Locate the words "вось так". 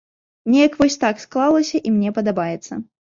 0.79-1.21